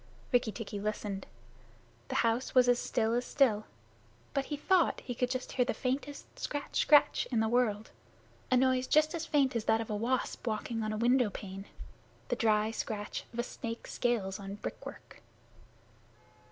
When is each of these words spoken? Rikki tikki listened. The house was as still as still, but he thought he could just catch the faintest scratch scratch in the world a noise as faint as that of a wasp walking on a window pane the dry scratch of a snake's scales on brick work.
Rikki 0.31 0.51
tikki 0.51 0.79
listened. 0.79 1.27
The 2.07 2.15
house 2.25 2.55
was 2.55 2.67
as 2.67 2.79
still 2.79 3.13
as 3.13 3.23
still, 3.23 3.65
but 4.33 4.45
he 4.45 4.57
thought 4.57 4.99
he 5.01 5.13
could 5.13 5.29
just 5.29 5.49
catch 5.51 5.67
the 5.67 5.75
faintest 5.75 6.39
scratch 6.39 6.79
scratch 6.79 7.27
in 7.31 7.39
the 7.39 7.47
world 7.47 7.91
a 8.49 8.57
noise 8.57 8.87
as 9.13 9.27
faint 9.27 9.55
as 9.55 9.65
that 9.65 9.79
of 9.79 9.91
a 9.91 9.95
wasp 9.95 10.47
walking 10.47 10.81
on 10.81 10.91
a 10.91 10.97
window 10.97 11.29
pane 11.29 11.65
the 12.29 12.35
dry 12.35 12.71
scratch 12.71 13.25
of 13.31 13.37
a 13.37 13.43
snake's 13.43 13.93
scales 13.93 14.39
on 14.39 14.55
brick 14.55 14.83
work. 14.87 15.21